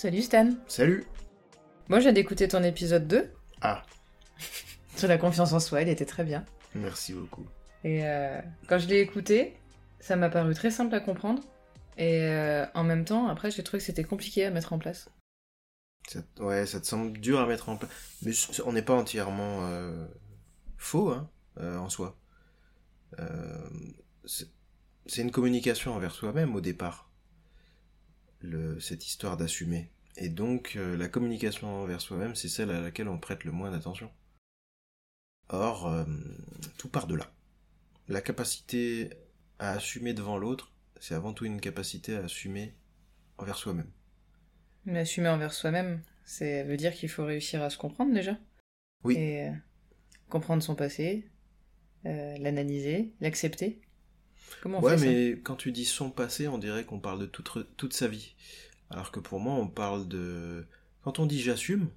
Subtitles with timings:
[0.00, 0.54] Salut Stan.
[0.66, 1.04] Salut
[1.90, 3.82] Moi j'ai d'écouter ton épisode 2 Ah,
[4.96, 6.42] sur la confiance en soi, il était très bien.
[6.74, 7.46] merci beaucoup.
[7.84, 9.58] Et euh, quand je l'ai écouté,
[10.00, 11.42] ça m'a paru très simple à comprendre.
[11.98, 15.10] Et euh, en même temps, après, j'ai trouvé que c'était compliqué à mettre en place.
[16.08, 17.90] Ça- ouais, ça te semble dur à mettre en place.
[18.22, 18.32] Mais
[18.64, 20.06] on n'est pas entièrement euh,
[20.78, 21.28] faux, hein,
[21.58, 22.16] en soi.
[24.24, 27.09] C'est une communication envers soi-même au départ,
[28.40, 29.90] le, cette histoire d'assumer.
[30.16, 33.70] Et donc, euh, la communication envers soi-même, c'est celle à laquelle on prête le moins
[33.70, 34.10] d'attention.
[35.48, 36.04] Or, euh,
[36.78, 37.32] tout part de là.
[38.08, 39.10] La capacité
[39.58, 42.74] à assumer devant l'autre, c'est avant tout une capacité à assumer
[43.38, 43.90] envers soi-même.
[44.84, 48.38] Mais assumer envers soi-même, ça veut dire qu'il faut réussir à se comprendre déjà.
[49.04, 49.16] Oui.
[49.16, 49.52] Et euh,
[50.28, 51.28] comprendre son passé,
[52.04, 53.80] l'analyser, l'accepter.
[54.62, 57.20] Comment on Ouais, fait ça mais quand tu dis son passé, on dirait qu'on parle
[57.20, 58.34] de toute, toute sa vie.
[58.90, 60.66] Alors que pour moi, on parle de...
[61.02, 61.88] Quand on dit j'assume,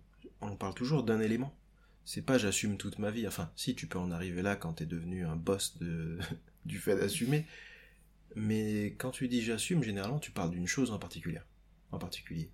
[0.42, 1.56] on parle toujours d'un élément.
[2.06, 3.28] C'est pas j'assume toute ma vie.
[3.28, 6.20] Enfin, si, tu peux en arriver là quand t'es devenu un boss de...
[6.66, 7.46] du fait d'assumer.
[8.36, 11.40] Mais quand tu dis j'assume, généralement, tu parles d'une chose en particulier.
[11.92, 12.50] En particulier.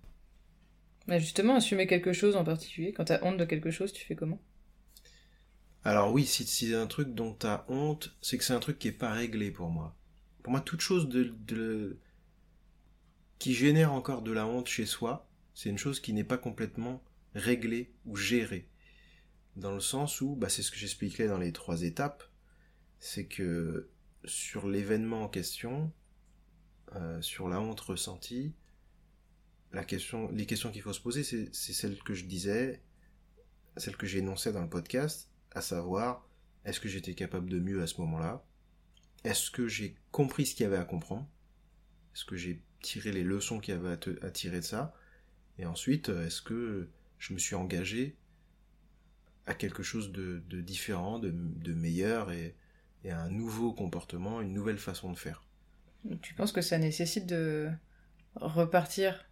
[1.06, 4.16] Bah, justement, assumer quelque chose en particulier, quand t'as honte de quelque chose, tu fais
[4.16, 4.40] comment?
[5.84, 8.78] Alors oui, si, si c'est un truc dont t'as honte, c'est que c'est un truc
[8.78, 9.94] qui est pas réglé pour moi.
[10.42, 11.08] Pour moi, toute chose
[13.38, 17.02] qui génère encore de la honte chez soi, c'est une chose qui n'est pas complètement
[17.34, 18.68] réglée ou gérée.
[19.56, 22.24] Dans le sens où, bah, c'est ce que j'expliquais dans les trois étapes,
[22.98, 23.90] c'est que
[24.24, 25.92] sur l'événement en question,
[26.94, 28.54] euh, sur la honte ressentie,
[29.72, 29.86] les
[30.46, 32.82] questions qu'il faut se poser, c'est celles que je disais,
[33.76, 36.28] celles que j'ai énoncées dans le podcast, à savoir,
[36.64, 38.44] est-ce que j'étais capable de mieux à ce moment-là?
[39.24, 41.26] Est-ce que j'ai compris ce qu'il y avait à comprendre?
[42.14, 44.94] Est-ce que j'ai tiré les leçons qu'il y avait à, te- à tirer de ça?
[45.58, 48.16] Et ensuite, euh, est-ce que je me suis engagé
[49.46, 52.56] à quelque chose de, de différent, de, de meilleur et,
[53.04, 55.44] et à un nouveau comportement, une nouvelle façon de faire?
[56.22, 57.70] Tu penses que ça nécessite de
[58.36, 59.26] repartir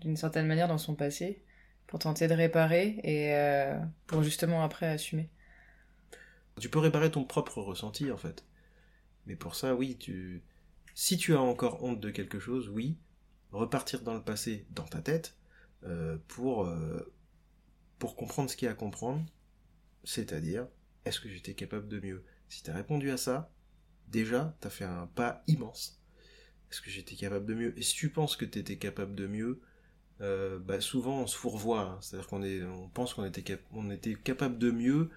[0.00, 1.42] d'une certaine manière dans son passé
[1.88, 5.30] pour tenter de réparer et euh, pour justement après assumer?
[6.60, 8.44] Tu peux réparer ton propre ressenti en fait.
[9.30, 10.42] Mais pour ça, oui, tu
[10.94, 12.98] si tu as encore honte de quelque chose, oui,
[13.52, 15.36] repartir dans le passé, dans ta tête,
[15.84, 17.12] euh, pour euh,
[18.00, 19.24] pour comprendre ce qu'il y a à comprendre,
[20.02, 20.66] c'est-à-dire
[21.04, 22.24] est-ce que j'étais capable de mieux?
[22.48, 23.52] Si tu as répondu à ça,
[24.08, 26.00] déjà, tu as fait un pas immense.
[26.72, 27.78] Est-ce que j'étais capable de mieux?
[27.78, 29.60] Et si tu penses que tu étais capable de mieux,
[30.22, 31.82] euh, bah souvent on se fourvoie.
[31.82, 31.98] hein.
[32.00, 33.44] C'est-à-dire qu'on on pense qu'on était
[34.16, 35.10] capable de mieux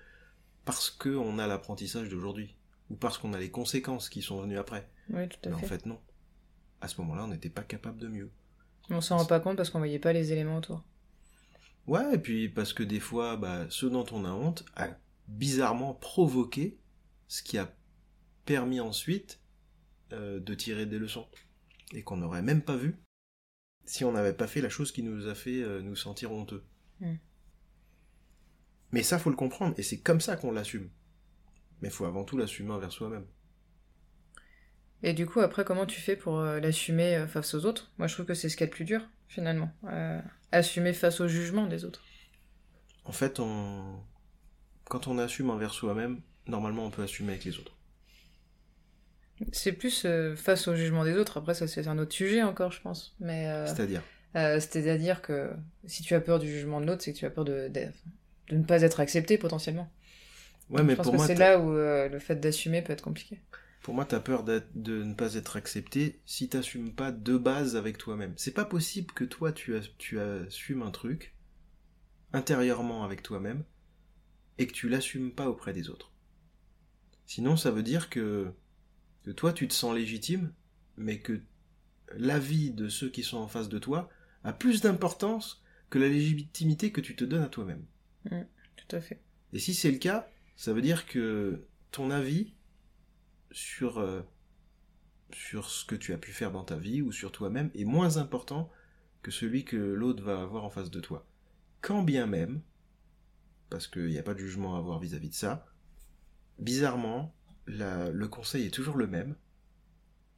[0.66, 2.56] parce qu'on a l'apprentissage d'aujourd'hui.
[2.94, 4.88] Ou parce qu'on a les conséquences qui sont venues après.
[5.10, 5.88] Oui, tout à Mais en fait.
[5.88, 6.00] non.
[6.80, 8.30] À ce moment-là, on n'était pas capable de mieux.
[8.92, 10.84] On s'en rend pas compte parce qu'on voyait pas les éléments autour.
[11.88, 14.90] Ouais, et puis parce que des fois, bah, ce dont on a honte a
[15.28, 16.78] bizarrement provoqué
[17.28, 17.74] ce qui a
[18.46, 19.40] permis ensuite
[20.12, 21.28] euh, de tirer des leçons.
[21.94, 23.00] Et qu'on n'aurait même pas vu
[23.86, 26.64] si on n'avait pas fait la chose qui nous a fait euh, nous sentir honteux.
[27.00, 27.16] Mm.
[28.92, 30.90] Mais ça, faut le comprendre, et c'est comme ça qu'on l'assume.
[31.84, 33.26] Mais faut avant tout l'assumer envers soi-même.
[35.04, 37.92] Et du coup, après, comment tu fais pour euh, l'assumer euh, face aux autres?
[37.98, 39.70] Moi, je trouve que c'est ce qu'il y a de plus dur, finalement.
[39.84, 40.22] Euh,
[40.54, 42.02] assumer face au jugement des autres.
[43.06, 44.00] En fait, on...
[44.86, 47.76] quand on assume envers soi-même, normalement on peut assumer avec les autres.
[49.52, 51.38] C'est plus euh, face au jugement des autres.
[51.38, 53.16] Après, ça, c'est un autre sujet encore, je pense.
[53.20, 54.02] Mais euh, C'est-à-dire?
[54.34, 55.52] c'est-à-dire que
[55.86, 57.88] si tu as peur du jugement de l'autre, c'est que tu as peur de, de,
[58.50, 59.92] de ne pas être accepté potentiellement.
[60.74, 62.94] Ouais, mais je pense pour que moi, c'est là où euh, le fait d'assumer peut
[62.94, 63.40] être compliqué.
[63.84, 67.98] pour moi, t'as peur de ne pas être accepté si t'assumes pas de base avec
[67.98, 68.34] toi-même.
[68.38, 71.36] C'est pas possible que toi, tu, as, tu assumes un truc
[72.32, 73.64] intérieurement avec toi-même
[74.58, 76.12] et que tu l'assumes pas auprès des autres.
[77.28, 78.52] Sinon, ça veut dire que,
[79.24, 80.54] que toi, tu te sens légitime,
[80.98, 81.42] mais que
[82.16, 84.10] l'avis de ceux qui sont en face de toi
[84.44, 87.86] a plus d'importance que la légitimité que tu te donnes à toi-même.
[88.26, 89.22] Tout à fait.
[89.54, 92.54] Et si c'est le cas, ça veut dire que ton avis
[93.52, 94.22] sur, euh,
[95.32, 98.18] sur ce que tu as pu faire dans ta vie ou sur toi-même est moins
[98.18, 98.72] important
[99.22, 101.26] que celui que l'autre va avoir en face de toi.
[101.82, 102.62] Quand bien même,
[103.70, 105.66] parce qu'il n'y a pas de jugement à avoir vis-à-vis de ça,
[106.60, 107.36] bizarrement,
[107.66, 109.36] le conseil est toujours le même.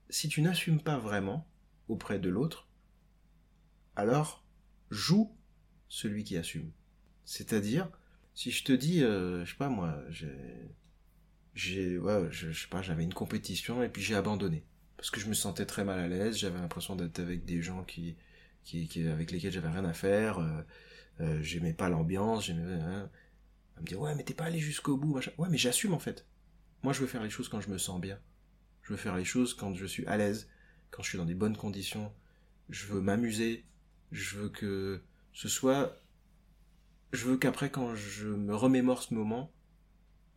[0.10, 1.48] Si tu n'assumes pas vraiment
[1.88, 2.68] auprès de l'autre,
[3.96, 4.46] alors
[4.92, 5.36] joue
[5.88, 6.72] celui qui assume.
[7.26, 7.90] C'est-à-dire,
[8.36, 10.28] si je te dis, euh, je sais pas moi, j'ai,
[11.54, 14.66] j'ai, ouais, je, sais pas, j'avais une compétition et puis j'ai abandonné
[14.98, 17.84] parce que je me sentais très mal à l'aise, j'avais l'impression d'être avec des gens
[17.84, 18.16] qui,
[18.64, 20.62] qui, qui, avec lesquels j'avais rien à faire, euh,
[21.22, 22.74] euh, j'aimais pas l'ambiance, j'aimais...
[22.82, 23.10] Hein.
[23.76, 25.32] Elle me dit, ouais, mais t'es pas allé jusqu'au bout, machin.
[25.38, 26.26] Ouais, mais j'assume en fait.
[26.82, 28.18] Moi, je veux faire les choses quand je me sens bien.
[28.84, 30.50] Je veux faire les choses quand je suis à l'aise,
[30.92, 32.14] quand je suis dans des bonnes conditions.
[32.70, 33.66] Je veux m'amuser.
[34.12, 35.02] Je veux que
[35.34, 36.00] ce soit...
[37.12, 39.52] Je veux qu'après, quand je me remémore ce moment,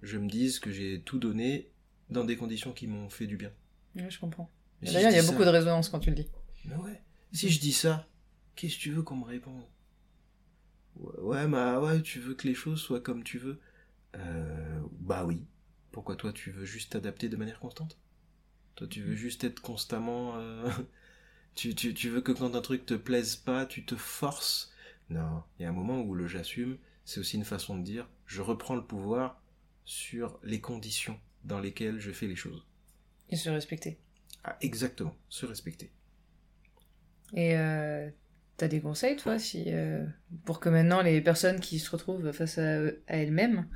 [0.03, 1.71] je me dise que j'ai tout donné
[2.11, 3.53] dans des conditions qui m'ont fait du bien.
[3.97, 4.51] Ouais, je comprends.
[4.83, 6.29] Si D'ailleurs, il y a beaucoup de résonance quand tu le dis.
[6.65, 7.03] Mais ouais.
[7.33, 8.07] Si je dis ça,
[8.55, 9.65] qu'est-ce que tu veux qu'on me réponde?
[10.97, 13.59] Ouais, ouais, bah ouais, tu veux que les choses soient comme tu veux.
[14.17, 15.45] Euh, bah oui.
[15.93, 17.99] Pourquoi toi tu veux juste t'adapter de manière constante?
[18.77, 20.37] Toi tu veux juste être constamment...
[20.37, 20.71] euh,
[21.55, 24.73] tu, tu, tu veux que quand un truc te plaise pas, tu te forces
[25.11, 28.09] Non, il y a un moment où le j'assume, c'est aussi une façon de dire
[28.27, 29.41] je reprends le pouvoir
[29.85, 32.67] sur les conditions dans lesquelles je fais les choses.
[33.31, 33.99] Et se respecter.
[34.45, 35.91] Ah, exactement, se respecter.
[37.35, 38.09] Et euh,
[38.57, 40.05] t'as des conseils, toi, si, euh,
[40.45, 43.67] pour que maintenant les personnes qui se retrouvent face à, à elles-mêmes,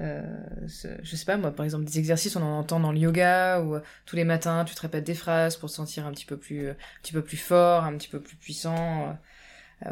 [0.00, 0.22] euh,
[0.66, 3.76] je sais pas, moi, par exemple, des exercices, on en entend dans le yoga, où
[3.76, 6.36] euh, tous les matins, tu te répètes des phrases pour te sentir un petit peu
[6.36, 9.16] plus, euh, un petit peu plus fort, un petit peu plus puissant,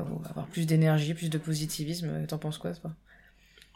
[0.01, 2.27] ou avoir plus d'énergie, plus de positivisme.
[2.27, 2.95] T'en penses quoi, toi?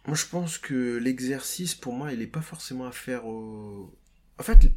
[0.06, 3.92] Moi, je pense que l'exercice, pour moi, il n'est pas forcément à faire au...
[4.38, 4.70] En fait,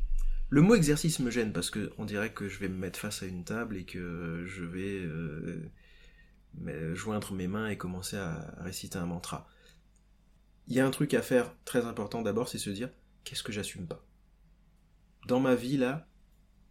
[0.50, 3.22] le mot exercice me gêne parce que on dirait que je vais me mettre face
[3.22, 5.70] à une table et que je vais euh,
[6.96, 9.48] joindre mes mains et commencer à réciter un mantra.
[10.68, 12.90] Il y a un truc à faire très important d'abord, c'est se dire
[13.24, 14.04] qu'est-ce que j'assume pas?
[15.28, 16.08] Dans ma vie, là,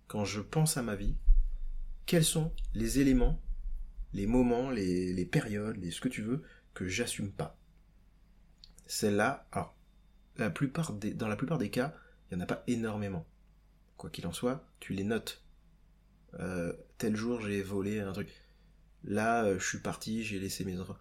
[0.08, 1.14] quand je pense à ma vie,
[2.06, 3.40] quels sont les éléments,
[4.12, 6.42] les moments, les, périodes, les, ce que tu veux,
[6.74, 7.58] que j'assume pas
[8.88, 9.76] celle-là, alors,
[10.38, 11.94] la plupart des, dans la plupart des cas,
[12.30, 13.26] il n'y en a pas énormément.
[13.96, 15.44] Quoi qu'il en soit, tu les notes.
[16.40, 18.28] Euh, tel jour, j'ai volé un truc.
[19.04, 20.96] Là, euh, je suis parti, j'ai laissé mes enfants.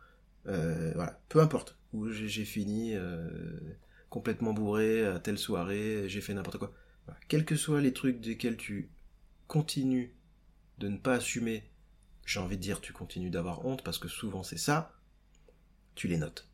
[0.48, 1.78] Euh, voilà, peu importe.
[1.94, 2.96] Où j'ai fini
[4.10, 6.74] complètement bourré à telle soirée, j'ai fait n'importe quoi.
[7.30, 8.90] Quels que soient les trucs desquels tu
[9.48, 10.14] continues
[10.80, 11.64] de ne pas assumer,
[12.28, 14.94] j'ai envie de dire tu continues d'avoir honte parce que souvent c'est ça,
[15.96, 16.48] tu les notes.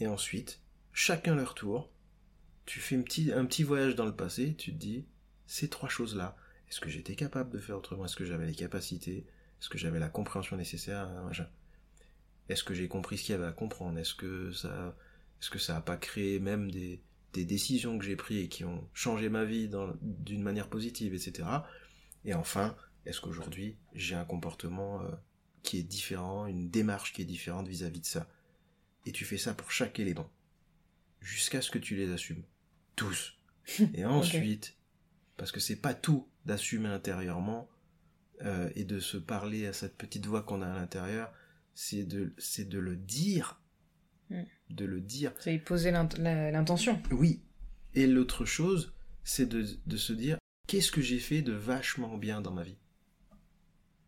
[0.00, 0.60] Et ensuite,
[0.92, 1.90] chacun leur tour,
[2.64, 3.02] tu fais un
[3.44, 5.04] petit, voyage dans le passé, tu te dis,
[5.46, 6.36] ces trois choses-là,
[6.68, 8.04] est-ce que j'étais capable de faire autrement?
[8.04, 9.26] Est-ce que j'avais les capacités?
[9.60, 11.08] Est-ce que j'avais la compréhension nécessaire?
[12.48, 13.98] Est-ce que j'ai compris ce qu'il y avait à comprendre?
[13.98, 14.96] Est-ce que ça
[15.40, 19.70] est-ce pas créé même des, décisions que j'ai prises et qui ont changé ma vie
[20.00, 21.46] d'une manière positive, etc.
[22.24, 22.74] Et enfin,
[23.06, 25.10] est-ce qu'aujourd'hui j'ai un comportement euh,
[25.62, 28.28] qui est différent, une démarche qui est différente vis-à-vis de ça?
[29.06, 30.28] Et tu fais ça pour chaque élément,
[31.20, 32.42] jusqu'à ce que tu les assumes.
[32.96, 33.38] Tous.
[33.94, 34.76] Et ensuite,
[35.36, 37.68] parce que c'est pas tout d'assumer intérieurement
[38.42, 41.32] euh, et de se parler à cette petite voix qu'on a à l'intérieur,
[41.74, 43.60] c'est de, c'est de le dire.
[44.30, 44.42] Mm.
[44.70, 45.32] De le dire.
[45.38, 47.00] C'est y poser l'intention.
[47.10, 47.42] Oui.
[47.94, 48.92] Et l'autre chose,
[49.24, 52.76] c'est de, de se dire qu'est-ce que j'ai fait de vachement bien dans ma vie?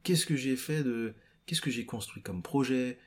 [0.02, 1.14] Qu'est-ce que j'ai fait de.
[1.46, 2.98] Qu'est-ce que j'ai construit comme projet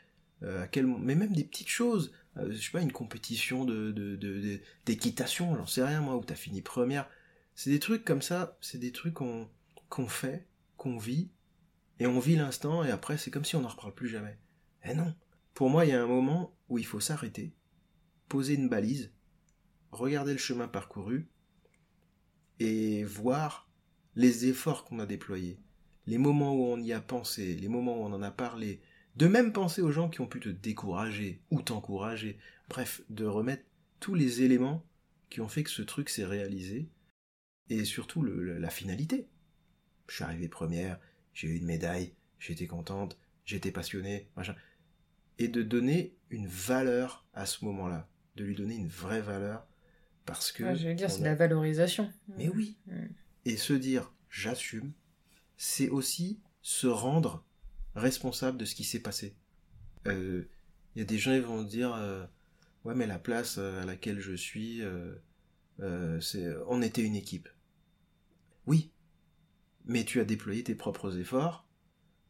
[0.44, 0.66] Euh,
[1.00, 2.12] Mais même des petites choses.
[2.38, 6.62] Euh, je sais pas, une compétition de- d'équitation, j'en sais rien moi, où t'as fini
[6.62, 7.08] première.
[7.56, 9.50] C'est des trucs comme ça, c'est des trucs qu'on,
[9.90, 10.48] qu'on fait,
[10.78, 11.30] qu'on vit,
[12.00, 14.40] et on vit l'instant, et après c'est comme si on n'en reparle plus jamais.
[14.86, 15.14] Eh non
[15.54, 17.54] Pour moi, il y a un moment où il faut s'arrêter,
[18.30, 19.12] poser une balise,
[19.92, 21.28] regarder le chemin parcouru
[22.60, 23.70] et voir
[24.16, 25.60] les efforts qu'on a déployés,
[26.12, 28.82] les moments où on y a pensé, les moments où on en a parlé,
[29.16, 32.38] de même penser aux gens qui ont pu te décourager ou t'encourager,
[32.68, 33.64] bref, de remettre
[34.02, 34.86] tous les éléments
[35.30, 36.90] qui ont fait que ce truc s'est réalisé
[37.70, 39.30] et surtout le- la finalité.
[40.10, 41.00] Je suis arrivé première,
[41.34, 44.56] j'ai eu une médaille, j'étais contente, j'étais passionné, machin.
[45.40, 49.66] Et de donner une valeur à ce moment-là, de lui donner une vraie valeur
[50.26, 50.66] parce que.
[50.66, 52.12] Ouais, je veux dire, c'est de a- la valorisation.
[52.38, 52.76] Mais oui.
[52.88, 53.06] Mm.
[53.46, 54.92] Et se dire j'assume,
[55.64, 57.46] c'est aussi se rendre
[57.94, 59.36] responsable de ce qui s'est passé.
[60.08, 60.48] Il
[60.96, 62.26] y a des gens qui vont dire euh,
[62.84, 65.14] ouais mais la place euh, à laquelle je suis, euh,
[65.82, 67.48] euh, c'est on était une équipe.
[68.66, 68.92] Oui,
[69.86, 71.70] mais tu as déployé tes propres efforts,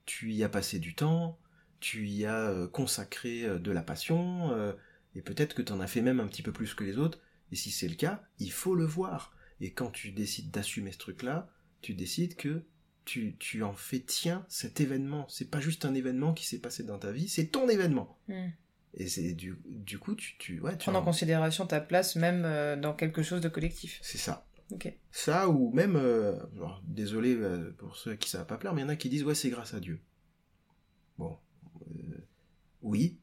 [0.05, 1.39] tu y as passé du temps,
[1.79, 4.73] tu y as euh, consacré euh, de la passion, euh,
[5.15, 7.21] et peut-être que tu en as fait même un petit peu plus que les autres,
[7.53, 9.33] et si c'est le cas, il faut le voir.
[9.61, 11.49] Et quand tu décides d'assumer ce truc-là,
[11.81, 12.65] tu décides que
[13.11, 15.25] tu, tu en fais tien cet événement.
[15.29, 18.17] C'est pas juste un événement qui s'est passé dans ta vie, c'est ton événement.
[18.29, 18.47] Mm.
[18.93, 22.15] Et c'est du, du coup, tu, tu, ouais, tu Prendre en en- considération ta place
[22.15, 23.99] même euh, dans quelque chose de collectif.
[24.01, 24.47] C'est ça.
[24.71, 24.93] Ok.
[25.11, 28.73] Ça, ou même, euh, alors, désolé euh, pour ceux à qui ça va pas plaire,
[28.73, 29.99] mais il y en a qui disent, ouais, c'est grâce à Dieu.
[31.17, 31.37] Bon,
[31.89, 32.17] euh,
[32.81, 33.17] oui,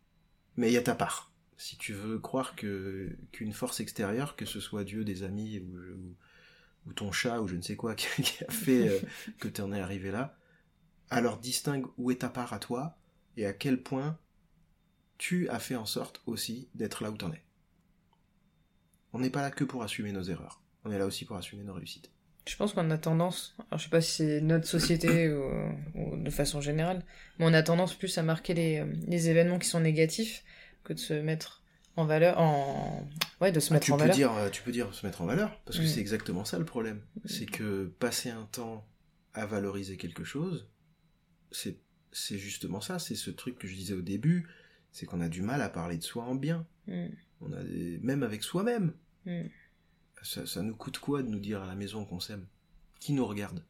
[0.56, 1.32] mais il y a ta part.
[1.56, 5.76] Si tu veux croire que qu'une force extérieure, que ce soit Dieu, des amis ou,
[5.78, 6.16] ou-
[6.88, 8.08] ou ton chat ou je ne sais quoi qui,
[8.44, 9.00] a fait euh,
[9.38, 10.36] que tu en es arrivé là,
[11.10, 12.98] alors distingue où est ta part à toi
[13.36, 14.18] et à quel point
[15.18, 17.42] tu as fait en sorte aussi d'être là où t'en es.
[19.12, 20.62] On n'est pas là que pour assumer nos erreurs.
[20.84, 22.10] On est là aussi pour assumer nos réussites.
[22.46, 26.30] Je pense qu'on a tendance, alors je sais pas si c'est notre société ou, de
[26.30, 27.04] façon générale,
[27.38, 30.44] mais on a tendance plus à marquer les, euh, les événements qui sont négatifs
[30.82, 31.62] que de se mettre
[31.98, 33.08] en valeur, en
[33.40, 34.16] ouais, de se Ah, mettre tu, en peux valeur.
[34.16, 35.88] dire, euh, tu peux dire se mettre en valeur, parce que Mm.
[35.88, 37.02] c'est exactement ça le problème.
[37.24, 38.86] C'est que passer un temps
[39.34, 40.68] à valoriser quelque chose,
[41.50, 41.78] c'est
[42.10, 44.48] c'est justement ça, c'est ce truc que je disais au début,
[44.92, 46.66] c'est qu'on a du mal à parler de soi en bien.
[46.86, 47.06] Mm,
[47.42, 48.94] On a des- même avec soi-même.
[49.26, 49.42] mm.
[50.22, 52.46] Ça, ça nous coûte quoi de nous dire à la maison qu'on s'aime?
[53.00, 53.62] Qui nous regarde?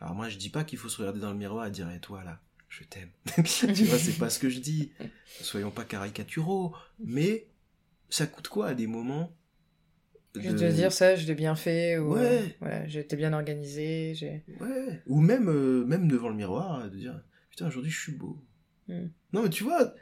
[0.00, 2.00] Alors moi je dis pas qu'il faut se regarder dans le miroir et dire et
[2.00, 2.40] toi là,
[2.78, 3.10] je t'aime.
[3.44, 4.92] tu vois, c'est pas ce que je dis.
[5.40, 7.46] Soyons pas caricaturaux, mais
[8.08, 9.36] ça coûte quoi à des moments
[10.34, 12.20] Juste de dire ça, je l'ai bien fait, ou Ouais.
[12.24, 14.42] euh, voilà, été bien organisé.
[14.60, 15.02] Ouais.
[15.06, 18.42] Ou même, euh, même devant le miroir, de dire Putain, aujourd'hui je suis beau.
[18.88, 19.08] Mm.
[19.34, 19.94] Non, mais tu vois,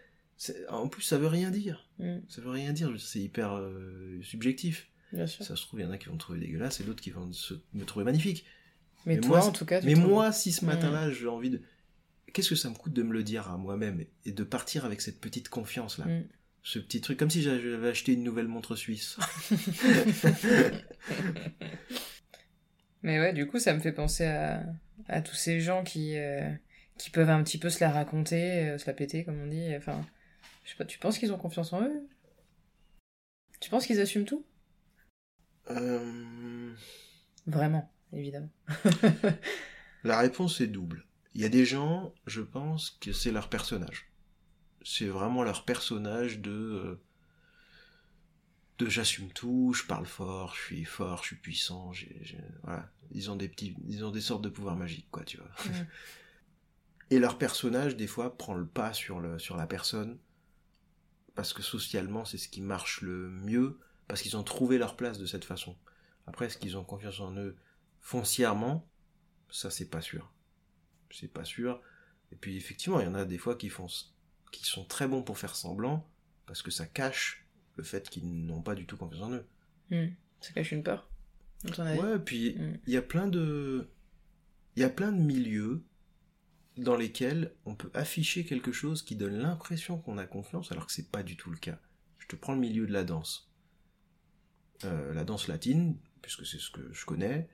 [0.68, 1.90] en plus ça veut rien dire.
[1.98, 4.88] Mm, Ça veut rien dire, c'est hyper euh, subjectif.
[5.12, 5.44] bien sûr.
[5.44, 7.10] Ça se trouve, il y en a qui vont me trouver dégueulasse et d'autres qui
[7.10, 8.44] vont se- me trouver magnifique.
[9.06, 10.68] Mais, mais toi, moi, en tout cas, Mais trouves- moi, si ce Mm.
[10.68, 11.60] matin-là j'ai envie de.
[12.32, 15.00] Qu'est-ce que ça me coûte de me le dire à moi-même et de partir avec
[15.00, 16.24] cette petite confiance-là Mm.
[16.62, 19.16] Ce petit truc, comme si j'avais acheté une nouvelle montre suisse.
[23.02, 24.62] Mais ouais, du coup, ça me fait penser à,
[25.08, 26.50] à tous ces gens qui, euh,
[26.98, 29.74] qui peuvent un petit peu se la raconter, euh, se la péter, comme on dit.
[29.74, 30.04] Enfin,
[30.64, 32.06] je sais pas, tu penses qu'ils ont confiance en eux?
[33.60, 34.44] Tu penses qu'ils assument tout?
[35.70, 36.74] Euh,
[37.46, 38.50] Vraiment, évidemment.
[40.04, 41.06] La réponse est double.
[41.34, 44.10] Il y a des gens, je pense, que c'est leur personnage.
[44.82, 46.50] C'est vraiment leur personnage de.
[46.52, 47.00] euh,
[48.78, 51.92] de j'assume tout, je parle fort, je suis fort, je suis puissant,
[52.62, 52.90] voilà.
[53.12, 55.50] Ils ont des petits, ils ont des sortes de pouvoirs magiques, quoi, tu vois.
[57.10, 60.18] Et leur personnage, des fois, prend le pas sur le, sur la personne,
[61.34, 65.18] parce que socialement, c'est ce qui marche le mieux, parce qu'ils ont trouvé leur place
[65.18, 65.76] de cette façon.
[66.26, 67.56] Après, est-ce qu'ils ont confiance en eux
[68.00, 68.88] foncièrement?
[69.50, 70.32] Ça, c'est pas sûr.
[71.10, 71.80] C'est pas sûr.
[72.32, 73.86] Et puis, effectivement, il y en a des fois qui font,
[74.52, 76.08] qui sont très bons pour faire semblant,
[76.46, 77.44] parce que ça cache
[77.76, 79.46] le fait qu'ils n'ont pas du tout confiance en eux.
[79.90, 80.12] Hmm.
[80.40, 81.08] Ça cache une peur.
[81.78, 82.78] Ouais, puis Mm.
[82.86, 83.86] il y a plein de,
[84.76, 85.84] il y a plein de milieux
[86.78, 90.92] dans lesquels on peut afficher quelque chose qui donne l'impression qu'on a confiance, alors que
[90.92, 91.78] c'est pas du tout le cas.
[92.18, 93.50] Je te prends le milieu de la danse.
[94.84, 97.50] Euh, la danse latine, puisque c'est ce que je connais,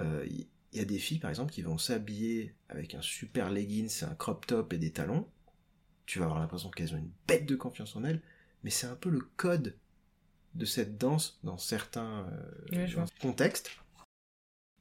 [0.00, 0.26] euh,
[0.72, 4.14] il y a des filles, par exemple, qui vont s'habiller avec un super leggings, un
[4.14, 5.26] crop top et des talons.
[6.06, 8.22] Tu vas avoir l'impression qu'elles ont une bête de confiance en elles,
[8.62, 9.76] mais c'est un peu le code
[10.54, 12.26] de cette danse dans certains
[12.72, 13.70] euh, contextes.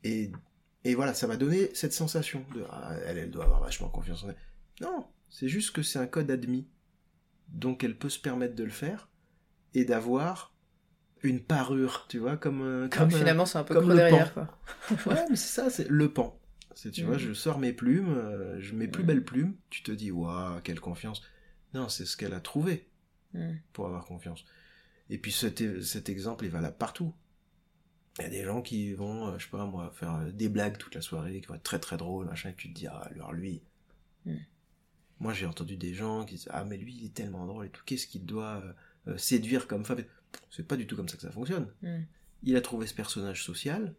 [0.04, 0.32] Et,
[0.84, 4.24] et voilà, ça m'a donné cette sensation de ah, elle, elle doit avoir vachement confiance
[4.24, 4.38] en elle.
[4.82, 6.68] Non, c'est juste que c'est un code admis.
[7.50, 9.10] Donc elle peut se permettre de le faire
[9.74, 10.54] et d'avoir
[11.24, 14.34] une parure, tu vois, comme, euh, comme un- finalement, c'est un peu comme le derrière,
[14.34, 14.48] pan.
[14.48, 14.60] quoi.
[15.14, 16.40] Ouais, mais c'est ça, c'est le pan.
[16.76, 17.08] C'est, tu Mm.
[17.08, 19.08] vois, je sors mes plumes, euh, je mets plus Mm.
[19.08, 21.22] belles plumes, tu te dis, waouh, quelle confiance.
[21.74, 22.88] Non, c'est ce qu'elle a trouvé
[23.34, 23.56] Hmm.
[23.74, 24.46] pour avoir confiance.
[25.10, 27.14] Et puis cet, cet exemple est valable partout.
[28.20, 30.50] Il y a des gens qui vont, euh, je sais pas moi, faire euh, des
[30.50, 32.88] blagues toute la soirée, qui vont être très très drôles, machin, et tu te dis,
[32.88, 33.62] ah, alors lui.
[34.26, 34.36] Mm.
[35.20, 37.70] Moi j'ai entendu des gens qui disent, ah, mais lui il est tellement drôle et
[37.70, 38.74] tout, qu'est-ce qu'il doit euh,
[39.14, 40.04] euh, séduire comme femme?
[40.50, 41.72] C'est pas du tout comme ça que ça fonctionne.
[41.82, 42.02] Hmm.
[42.44, 43.96] Il a trouvé ce personnage social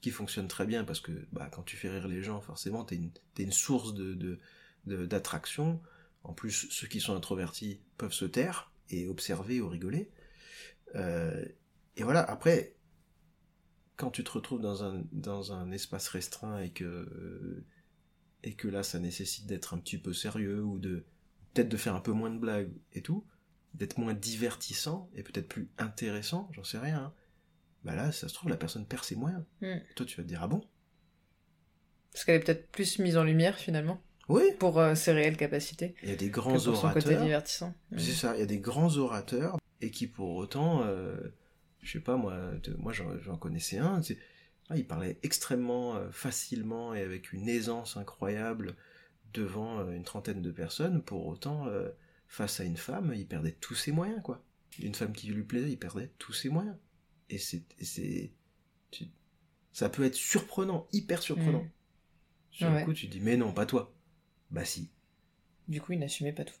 [0.00, 2.96] qui fonctionne très bien parce que bah, quand tu fais rire les gens, forcément, t'es
[2.96, 4.38] une, une source de, de,
[4.86, 5.80] de- d'attraction.
[6.22, 10.10] En plus, ceux qui sont introvertis peuvent se taire et observer ou rigoler.
[10.94, 11.44] Euh,
[11.96, 12.74] et voilà, après,
[13.96, 17.64] quand tu te retrouves dans un, dans un espace restreint et que,
[18.42, 21.04] et que là, ça nécessite d'être un petit peu sérieux ou de
[21.54, 23.24] peut-être de faire un peu moins de blagues et tout,
[23.76, 26.98] d'être moins divertissant et peut-être plus intéressant, j'en sais rien.
[26.98, 27.14] hein.
[27.84, 29.44] Bah là, ça se trouve, la personne perd ses moyens.
[29.60, 29.76] Hmm.
[29.94, 30.62] Toi, tu vas te dire, ah bon?
[32.12, 35.94] Parce qu'elle est peut-être plus mise en lumière, finalement, Oui, pour euh, ses réelles capacités,
[36.02, 37.22] il y a des grands pour son côté orateurs.
[37.22, 37.74] divertissant.
[37.90, 37.98] Hmm.
[37.98, 41.16] C'est ça, il y a des grands orateurs et qui pour autant, euh,
[41.82, 44.00] je sais pas moi, de- moi j'en connaissais un,
[44.68, 48.74] ah, il parlait extrêmement euh, facilement et avec une aisance incroyable
[49.32, 51.68] devant euh, une trentaine de personnes, pour autant,
[52.28, 54.44] face à une femme, il perdait tous ses moyens, quoi.
[54.78, 56.76] Une femme qui lui plaisait, il perdait tous ses moyens.
[57.30, 57.62] Et c'est...
[57.78, 58.32] et c'est
[58.90, 59.06] tu-
[59.72, 61.62] ça peut être surprenant, hyper surprenant.
[61.64, 61.70] Mm.
[62.50, 62.80] Sur Ouais.
[62.80, 63.94] le coup, tu dis, mais non, pas toi.
[64.50, 64.90] Bah si.
[65.68, 66.54] du coup, il n'assumait pas tout.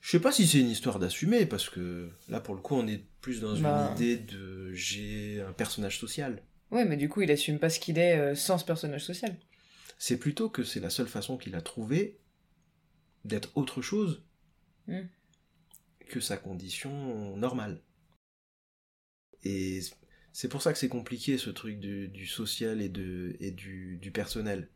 [0.00, 2.86] Je sais pas si c'est une histoire d'assumer, parce que là, pour le coup, on
[2.86, 3.88] est plus dans Bah.
[3.90, 6.42] une idée de j'ai un personnage social.
[6.70, 9.36] Ouais, mais du coup, il assume pas ce qu'il est euh, sans ce personnage social.
[9.98, 12.20] C'est plutôt que c'est la seule façon qu'il a trouvé
[13.24, 14.22] d'être autre chose
[14.88, 15.02] Mm.
[16.08, 17.82] que sa condition normale.
[19.44, 19.80] Et
[20.32, 23.98] c'est pour ça que c'est compliqué ce truc du, du social et, de, et du,
[23.98, 24.70] du personnel.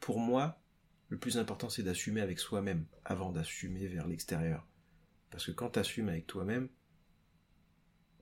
[0.00, 0.60] Pour moi,
[1.08, 4.66] le plus important c'est d'assumer avec soi-même avant d'assumer vers l'extérieur.
[5.30, 6.68] Parce que quand tu assumes avec toi-même,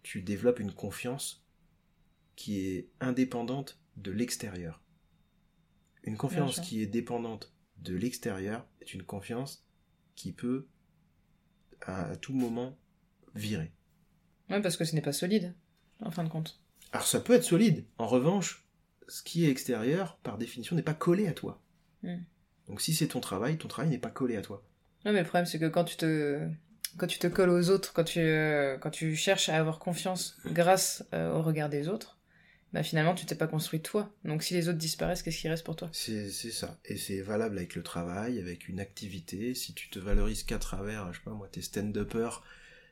[0.03, 1.45] tu développes une confiance
[2.37, 4.83] qui est indépendante de l'extérieur.
[6.05, 9.67] Une confiance qui est dépendante de l'extérieur est une confiance
[10.15, 10.69] qui peut
[11.87, 12.77] à, à tout moment
[13.35, 13.73] virer.
[14.51, 15.55] Ouais, parce que ce n'est pas solide,
[16.01, 16.61] en fin de compte.
[16.93, 17.85] Alors ça peut être solide.
[17.99, 18.65] En revanche,
[19.09, 21.61] ce qui est extérieur, par définition, n'est pas collé à toi.
[22.03, 22.17] Mm.
[22.69, 24.63] Donc si c'est ton travail, ton travail n'est pas collé à toi.
[25.05, 26.49] Non, mais le problème, c'est que quand tu te,
[26.97, 30.37] quand tu te colles aux autres, quand tu, euh, quand tu cherches à avoir confiance
[30.47, 32.18] grâce euh, au regard des autres,
[32.73, 34.13] bah finalement, tu t'es pas construit toi.
[34.25, 35.89] Donc si les autres disparaissent, qu'est-ce qui reste pour toi?
[35.93, 36.79] C'est c'est ça.
[36.85, 39.55] Et c'est valable avec le travail, avec une activité.
[39.55, 42.43] Si tu te valorises qu'à travers, je sais pas moi, tes stand-uppers,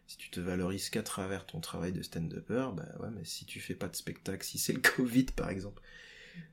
[0.07, 3.61] si tu te valorises qu'à travers ton travail de stand-upper, bah ouais, mais si tu
[3.61, 5.83] fais pas de spectacle, si c'est le Covid par exemple,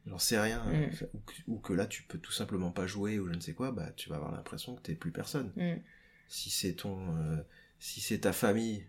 [0.07, 0.73] j'en sais rien, Mm.
[0.83, 3.39] hein, ou, que, ou que là tu peux tout simplement pas jouer ou je ne
[3.41, 5.51] sais quoi, bah tu vas avoir l'impression que t'es plus personne.
[5.55, 5.75] Mm.
[6.29, 7.37] Si c'est ton, euh,
[7.79, 8.85] si c'est ta famille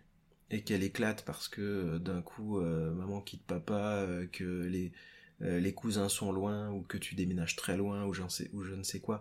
[0.51, 4.91] et qu'elle éclate parce que euh, d'un coup euh, maman quitte papa, euh, que les
[5.41, 8.83] les cousins sont loin ou que tu déménages très loin ou sais ou je ne
[8.83, 9.19] sais quoi,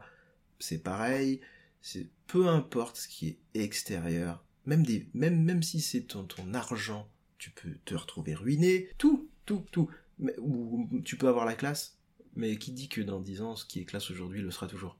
[0.60, 1.40] c'est pareil.
[1.82, 6.54] C'est peu importe ce qui est extérieur, même des même même si c'est ton ton
[6.54, 9.90] argent, tu peux te retrouver ruiné, tout tout tout.
[10.20, 11.98] Mais, ou tu peux avoir la classe,
[12.36, 14.96] mais qui dit que dans 10 ans ce qui est classe aujourd'hui le sera toujours.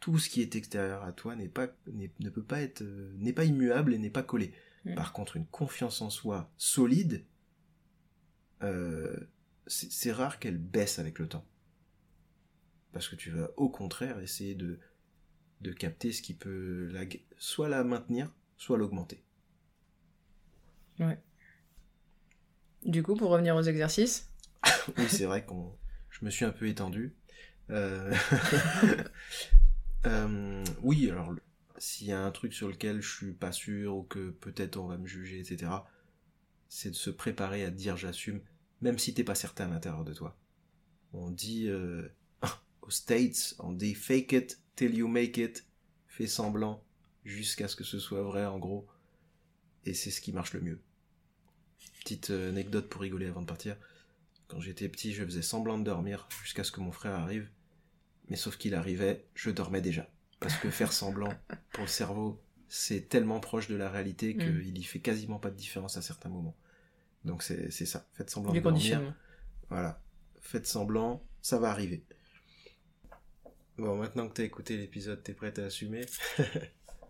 [0.00, 2.82] Tout ce qui est extérieur à toi n'est pas ne peut pas être
[3.18, 4.54] n'est pas immuable et n'est pas collé.
[4.88, 4.94] Mm.
[4.94, 7.24] Par contre, une confiance en soi solide,
[8.62, 9.16] euh,
[9.66, 11.46] c'est rare qu'elle baisse avec le temps.
[12.92, 14.80] Parce que tu vas au contraire essayer de,
[15.60, 17.04] de capter ce qui peut la,
[17.36, 19.22] soit la maintenir, soit l'augmenter.
[22.84, 24.32] Du coup, pour revenir aux exercices,
[24.98, 25.76] Oui, c'est vrai qu'on,
[26.10, 27.14] je me suis un peu étendu.
[27.70, 28.14] Euh,
[30.06, 31.34] euh, oui, alors
[31.78, 34.86] s'il y a un truc sur lequel je suis pas sûr ou que peut-être on
[34.86, 35.70] va me juger, etc.,
[36.68, 38.40] c'est de se préparer à dire j'assume,
[38.80, 40.36] même si t'es pas certain à l'intérieur de toi.
[41.12, 42.08] On dit euh,
[42.82, 45.66] aux States, on dit fake it till you make it,
[46.06, 46.84] fais semblant
[47.24, 48.86] jusqu'à ce que ce soit vrai en gros,
[49.84, 50.80] et c'est ce qui marche le mieux.
[52.00, 53.76] Petite euh, anecdote pour rigoler avant de partir.
[54.48, 57.48] Quand j'étais petit, je faisais semblant de dormir jusqu'à ce que mon frère arrive.
[58.28, 60.08] Mais sauf qu'il arrivait, je dormais déjà.
[60.40, 61.32] Parce que faire semblant,
[61.72, 64.38] pour le cerveau, c'est tellement proche de la réalité Mm.
[64.38, 66.56] qu'il y fait quasiment pas de différence à certains moments.
[67.24, 68.06] Donc c'est ça.
[68.12, 69.14] Faites semblant du de dormir.
[69.68, 70.00] Voilà.
[70.40, 72.04] Faites semblant, ça va arriver.
[73.76, 76.04] Bon, maintenant que t'as écouté l'épisode, t'es prête à assumer?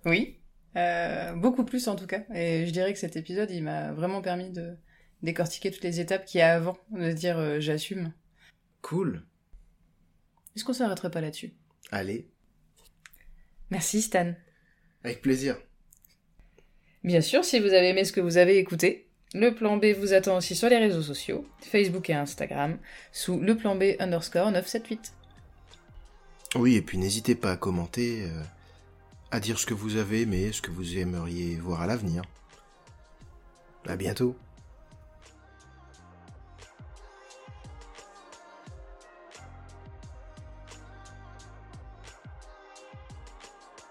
[0.05, 0.39] Oui,
[0.77, 2.23] euh, beaucoup plus en tout cas.
[2.33, 4.77] Et je dirais que cet épisode, il m'a vraiment permis de
[5.23, 8.13] décortiquer toutes les étapes qu'il y a avant de se dire euh, j'assume.
[8.81, 9.27] Cool.
[10.55, 11.53] Est-ce qu'on s'arrêterait pas là-dessus?
[11.91, 12.31] Allez,
[13.71, 14.33] Merci Stan.
[15.05, 15.57] avec plaisir.
[17.05, 20.15] Bien sûr, si vous avez aimé ce que vous avez écouté, le plan B vous
[20.15, 22.79] attend aussi sur les réseaux sociaux, Facebook et Instagram,
[23.13, 25.13] sous le plan B underscore 978.
[26.57, 28.43] Oui, et puis n'hésitez pas à commenter, euh,
[29.31, 32.23] à dire ce que vous avez aimé, ce que vous aimeriez voir à l'avenir.
[33.87, 34.35] À bientôt.